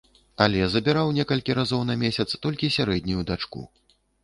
[0.45, 3.65] Але забіраў некалькі разоў на месяц толькі сярэднюю дачку.